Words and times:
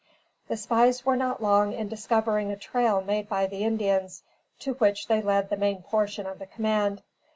The 0.47 0.57
spies 0.57 1.05
were 1.05 1.15
not 1.15 1.43
long 1.43 1.73
in 1.73 1.87
discovering 1.87 2.49
a 2.51 2.55
trail 2.57 3.01
made 3.01 3.29
by 3.29 3.45
the 3.45 3.63
Indians, 3.63 4.23
to 4.61 4.73
which 4.73 5.07
they 5.07 5.21
led 5.21 5.51
the 5.51 5.57
main 5.57 5.83
portion 5.83 6.25
of 6.25 6.39
the 6.39 6.47
command. 6.47 7.03